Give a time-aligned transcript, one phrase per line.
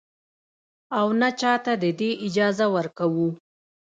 [0.97, 3.25] او نـه چـاتـه د دې اجـازه ورکـو.